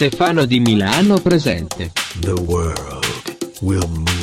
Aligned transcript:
Stefano 0.00 0.46
di 0.46 0.60
Milano 0.60 1.20
presente. 1.20 1.92
The 2.20 2.32
world 2.32 3.04
will 3.60 3.86
move. 3.86 4.19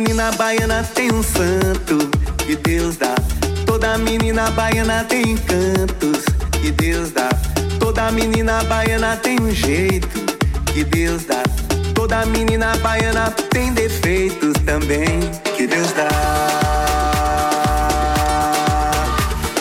menina 0.00 0.32
baiana 0.32 0.82
tem 0.94 1.12
um 1.12 1.22
santo 1.22 2.08
que 2.38 2.56
Deus 2.56 2.96
dá. 2.96 3.14
Toda 3.66 3.98
menina 3.98 4.50
baiana 4.52 5.04
tem 5.04 5.32
encantos 5.32 6.24
que 6.62 6.70
Deus 6.70 7.10
dá. 7.10 7.28
Toda 7.78 8.10
menina 8.10 8.64
baiana 8.64 9.18
tem 9.18 9.38
um 9.38 9.50
jeito 9.50 10.08
que 10.72 10.82
Deus 10.82 11.24
dá. 11.26 11.42
Toda 11.94 12.24
menina 12.24 12.74
baiana 12.78 13.30
tem 13.50 13.70
defeitos 13.74 14.54
também 14.64 15.20
que 15.54 15.66
Deus 15.66 15.92
dá. 15.92 16.08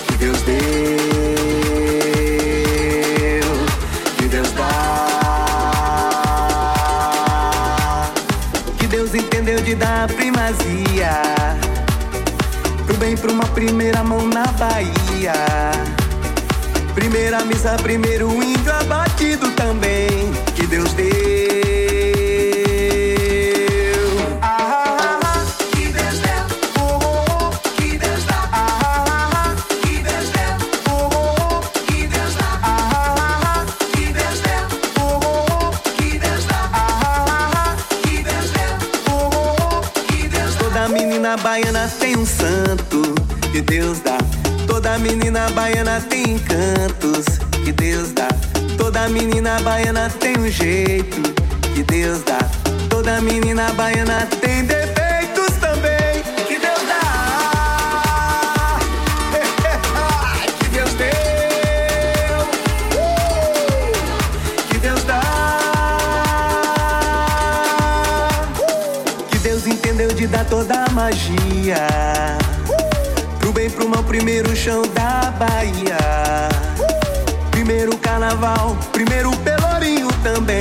Que 0.08 0.16
Deus 0.16 0.42
dê. 0.44 1.01
primeira 13.66 14.04
mão 14.04 14.28
na 14.28 14.46
Bahia. 14.54 15.34
Primeira 16.96 17.46
missa, 17.46 17.76
primeiro 17.78 18.32
índio 18.44 18.74
abatido 18.74 19.52
também. 19.52 20.11
baiana 45.62 46.02
tem 46.10 46.24
encantos 46.24 47.26
que 47.64 47.72
Deus 47.72 48.12
dá. 48.14 48.28
Toda 48.80 49.08
menina 49.10 49.60
baiana 49.60 50.10
tem 50.10 50.36
um 50.36 50.50
jeito 50.50 51.22
que 51.76 51.84
Deus 51.84 52.24
dá. 52.24 52.40
Toda 52.90 53.22
menina 53.22 53.72
baiana 53.74 54.28
tem 54.42 54.66
defeitos 54.66 55.56
também 55.60 56.24
que 56.48 56.58
Deus 56.58 56.82
dá. 56.88 58.80
que 60.58 60.70
Deus 60.70 60.94
deu. 60.96 62.42
Uh! 62.98 63.92
Que 64.68 64.78
Deus 64.80 65.04
dá. 65.04 65.22
Uh! 68.58 69.24
Que 69.30 69.38
Deus 69.38 69.68
entendeu 69.68 70.12
de 70.12 70.26
dar 70.26 70.46
toda 70.46 70.86
a 70.86 70.90
magia 70.90 72.21
Primeiro 74.12 74.56
chão 74.56 74.82
da 74.94 75.32
Bahia. 75.32 75.98
Primeiro 77.50 77.98
carnaval, 77.98 78.78
primeiro 78.92 79.32
pelourinho 79.38 80.10
também. 80.22 80.61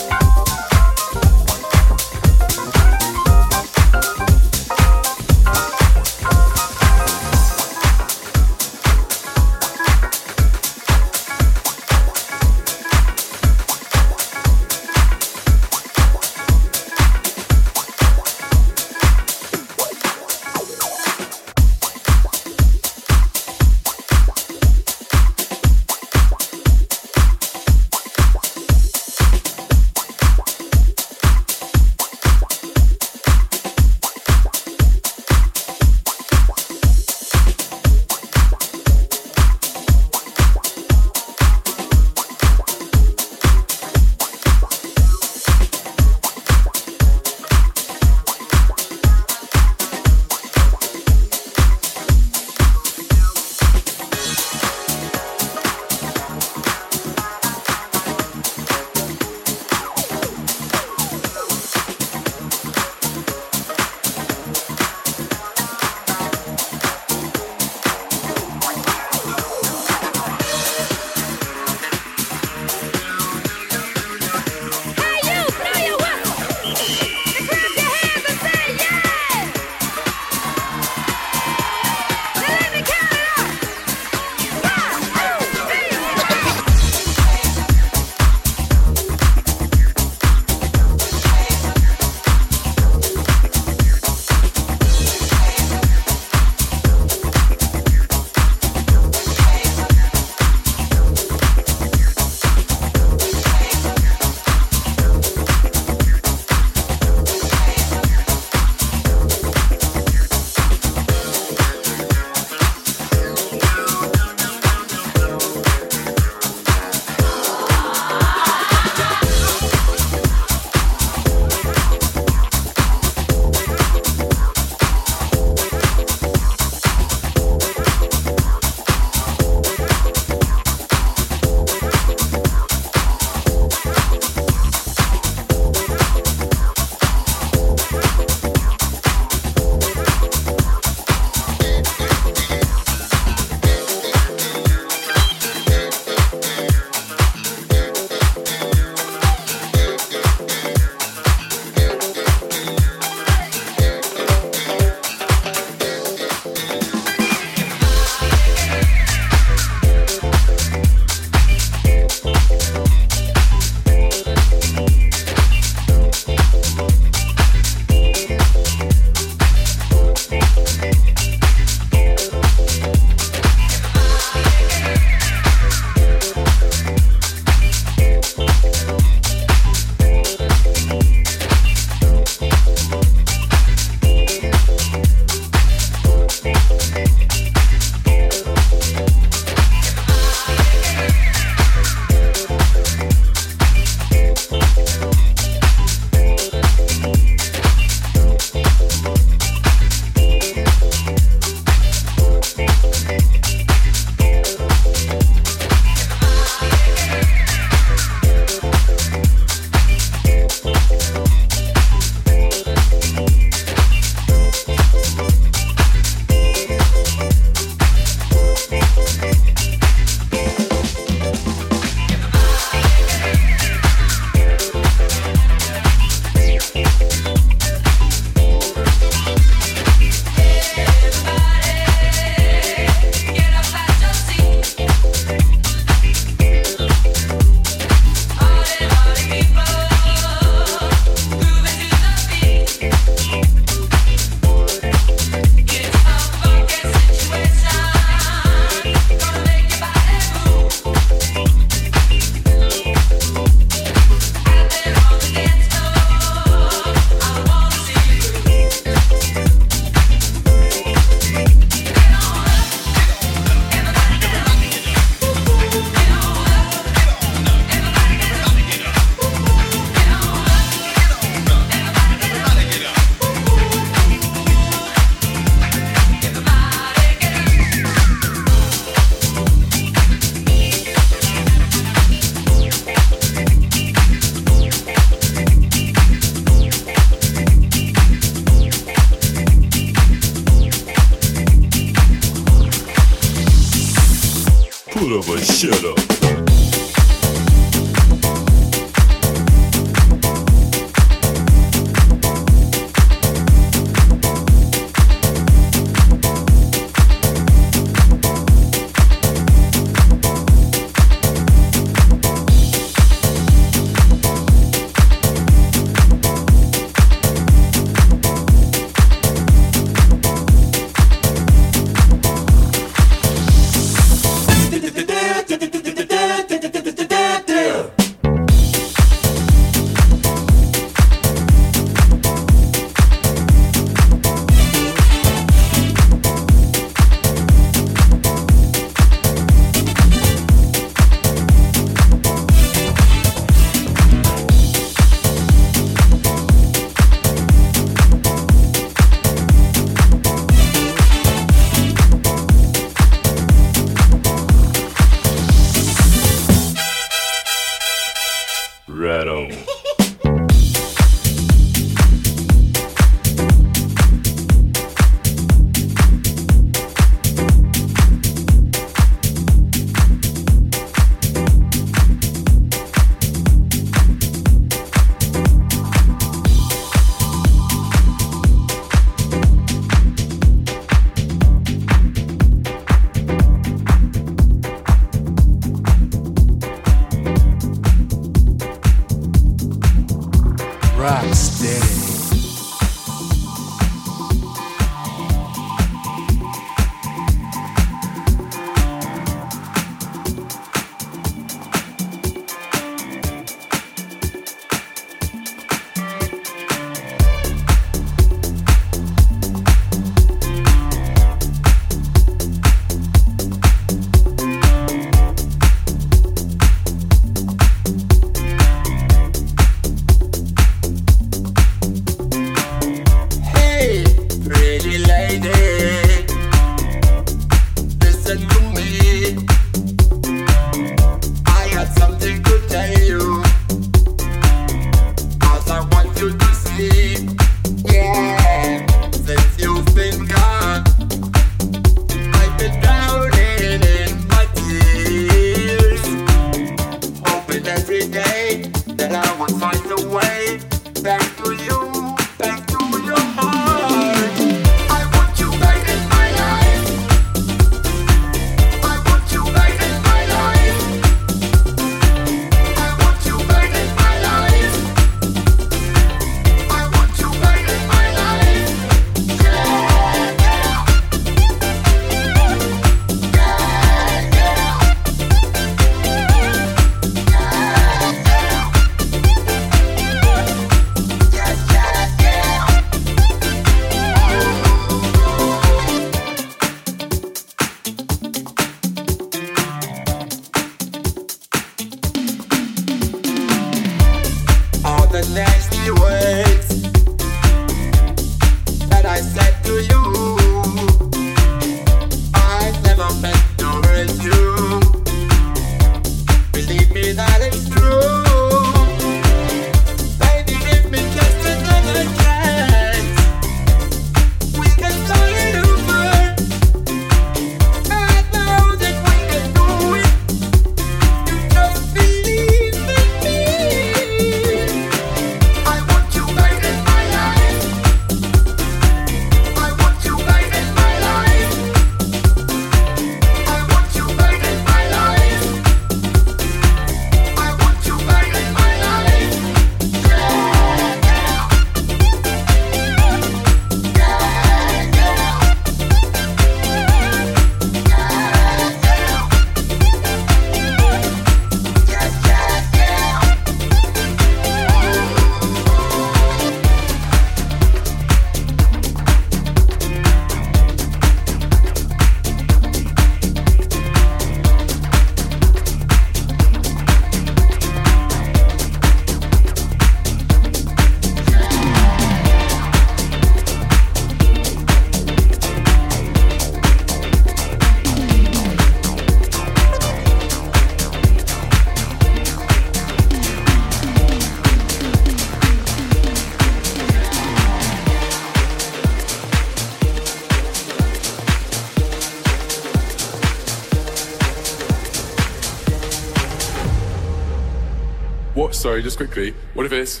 Sorry, 598.64 598.82
just 598.82 598.96
quickly. 598.96 599.34
What 599.52 599.66
if 599.66 599.74
it's 599.74 600.00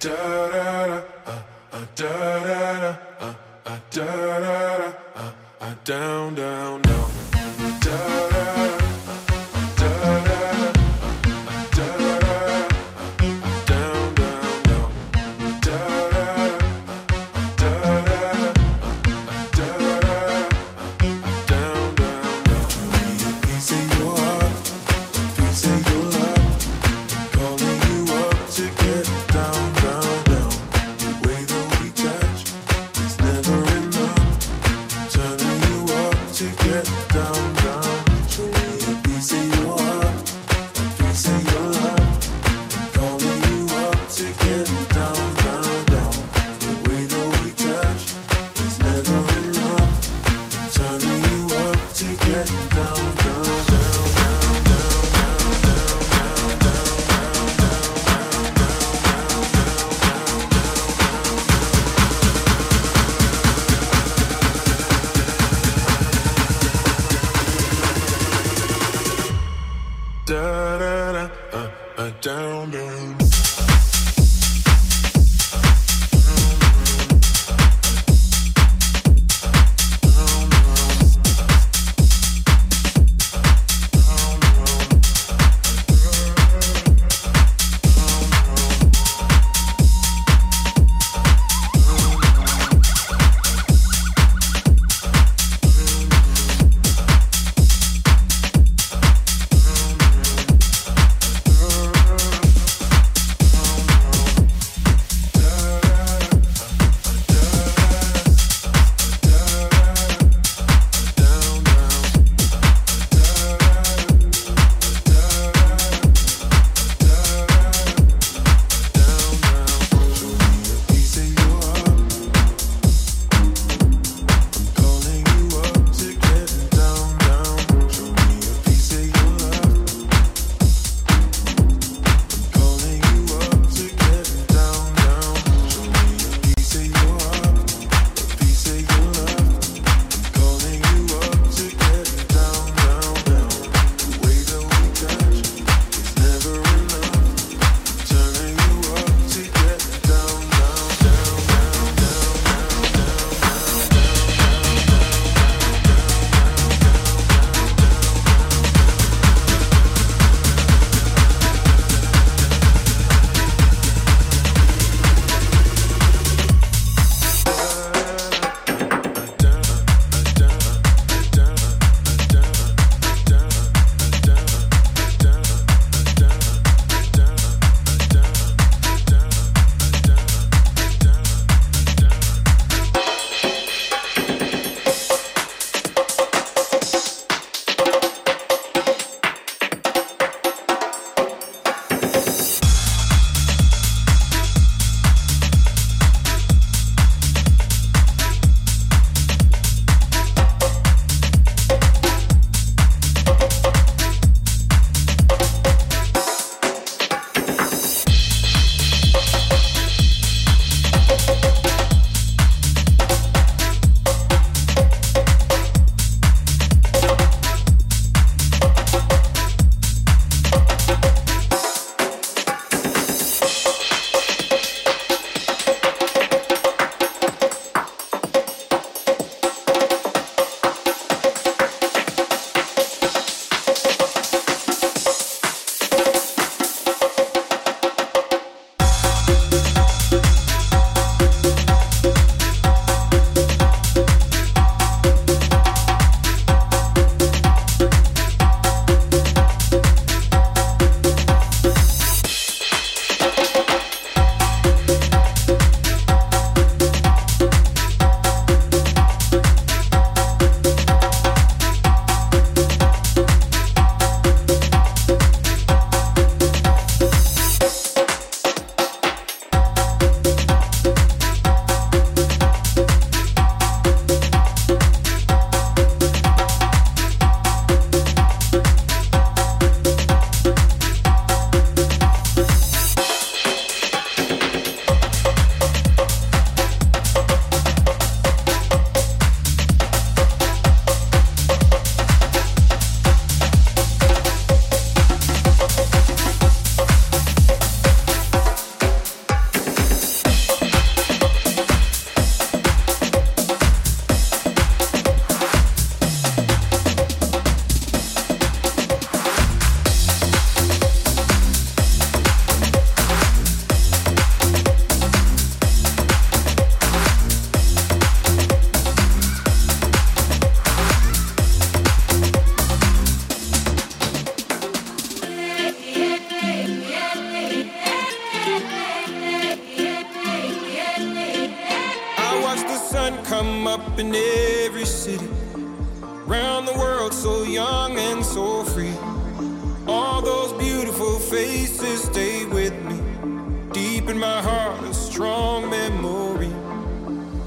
da 0.00 0.10
da 0.50 1.02
da 1.94 2.40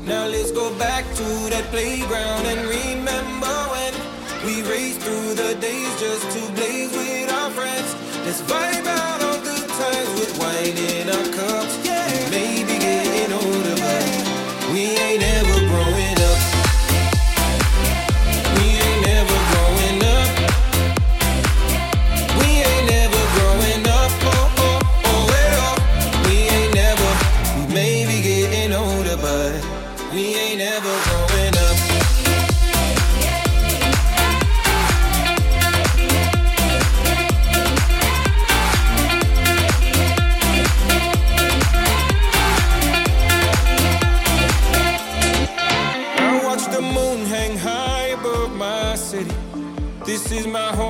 Now 0.05 0.27
let's 0.27 0.51
go 0.51 0.69
back 0.77 1.05
to 1.15 1.23
that 1.49 1.63
playground 1.71 2.45
and 2.45 2.67
remember 2.67 3.55
when 3.71 3.93
we 4.45 4.61
raced 4.69 4.99
through 4.99 5.33
the 5.35 5.55
days 5.61 5.91
just 5.97 6.29
to 6.31 6.51
blaze 6.53 6.91
with 6.91 7.31
our 7.31 7.49
friends. 7.51 7.95
Let's 8.25 8.41
vibe 8.41 8.62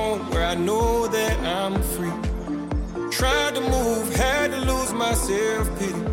home 0.04 0.30
where 0.30 0.46
I 0.54 0.54
know 0.54 1.06
that 1.16 1.36
I'm 1.58 1.74
free. 1.94 2.18
Tried 3.18 3.52
to 3.56 3.62
move, 3.74 4.06
had 4.14 4.50
to 4.54 4.60
lose 4.70 4.92
my 4.92 5.14
self 5.14 5.66
pity. 5.78 6.04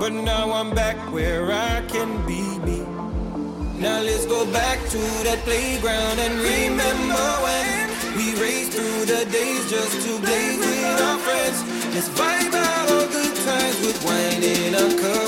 But 0.00 0.12
now 0.12 0.44
I'm 0.58 0.70
back 0.74 0.96
where 1.14 1.44
I 1.70 1.74
can 1.92 2.10
be 2.30 2.42
me. 2.66 2.80
Now 3.84 3.98
let's 4.08 4.26
go 4.34 4.40
back 4.60 4.78
to 4.94 5.02
that 5.26 5.40
playground 5.48 6.16
and 6.24 6.34
remember 6.54 7.24
when 7.46 7.82
we 8.18 8.26
raced 8.44 8.72
through 8.76 9.02
the 9.12 9.22
days 9.38 9.62
just 9.74 9.94
to 10.04 10.12
blaze 10.24 10.58
with 10.58 11.06
our 11.08 11.18
friends. 11.26 11.58
Let's 11.94 12.10
vibe 12.18 12.54
out 12.66 12.86
all 12.92 13.08
good 13.16 13.36
times 13.48 13.78
with 13.86 13.98
wine 14.06 14.42
in 14.54 14.74
our 14.80 14.92
cups. 15.02 15.25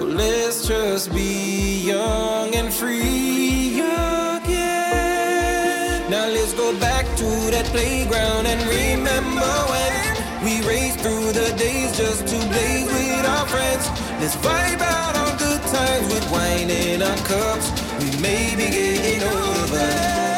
Let's 0.00 0.66
just 0.66 1.12
be 1.12 1.82
young 1.84 2.54
and 2.54 2.72
free 2.72 3.80
again. 3.80 5.20
Now 6.10 6.26
let's 6.26 6.54
go 6.54 6.74
back 6.80 7.04
to 7.16 7.26
that 7.50 7.66
playground 7.66 8.46
and 8.46 8.60
remember 8.66 9.52
when 9.70 10.16
we 10.42 10.62
raced 10.66 11.00
through 11.00 11.32
the 11.32 11.52
days 11.58 11.94
just 11.96 12.26
to 12.26 12.36
blaze 12.48 12.86
with 12.86 13.26
our 13.26 13.46
friends. 13.46 13.86
Let's 14.20 14.36
vibe 14.36 14.80
out 14.80 15.16
on 15.16 15.36
good 15.36 15.60
times 15.68 16.12
with 16.14 16.30
wine 16.32 16.70
in 16.70 17.02
our 17.02 17.16
cups. 17.28 17.70
We 18.00 18.10
may 18.22 18.56
be 18.56 18.70
getting 18.70 19.22
older, 19.22 19.66
but 19.70 20.29